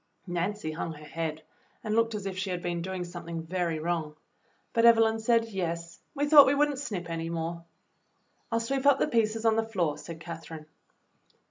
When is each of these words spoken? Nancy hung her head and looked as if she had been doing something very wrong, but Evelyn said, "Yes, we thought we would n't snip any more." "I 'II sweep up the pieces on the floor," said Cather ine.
Nancy 0.25 0.71
hung 0.71 0.93
her 0.93 1.05
head 1.05 1.43
and 1.83 1.93
looked 1.95 2.15
as 2.15 2.25
if 2.25 2.35
she 2.35 2.49
had 2.49 2.63
been 2.63 2.81
doing 2.81 3.03
something 3.03 3.43
very 3.43 3.77
wrong, 3.77 4.15
but 4.73 4.83
Evelyn 4.83 5.19
said, 5.19 5.45
"Yes, 5.45 5.99
we 6.15 6.25
thought 6.25 6.47
we 6.47 6.55
would 6.55 6.69
n't 6.71 6.79
snip 6.79 7.07
any 7.07 7.29
more." 7.29 7.63
"I 8.51 8.55
'II 8.55 8.61
sweep 8.61 8.87
up 8.87 8.97
the 8.97 9.07
pieces 9.07 9.45
on 9.45 9.57
the 9.57 9.63
floor," 9.63 9.99
said 9.99 10.19
Cather 10.19 10.55
ine. 10.55 10.65